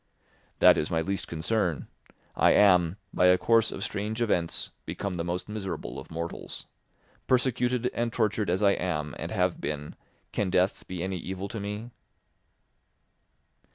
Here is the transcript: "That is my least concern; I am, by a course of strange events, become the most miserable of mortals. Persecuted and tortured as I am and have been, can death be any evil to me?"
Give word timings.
"That 0.57 0.79
is 0.79 0.89
my 0.89 1.01
least 1.01 1.27
concern; 1.27 1.85
I 2.35 2.53
am, 2.53 2.97
by 3.13 3.27
a 3.27 3.37
course 3.37 3.71
of 3.71 3.83
strange 3.83 4.19
events, 4.19 4.71
become 4.87 5.13
the 5.13 5.23
most 5.23 5.47
miserable 5.47 5.99
of 5.99 6.09
mortals. 6.09 6.65
Persecuted 7.27 7.85
and 7.93 8.11
tortured 8.11 8.49
as 8.49 8.63
I 8.63 8.71
am 8.71 9.13
and 9.19 9.29
have 9.29 9.61
been, 9.61 9.95
can 10.31 10.49
death 10.49 10.87
be 10.87 11.03
any 11.03 11.17
evil 11.17 11.47
to 11.49 11.59
me?" 11.59 11.91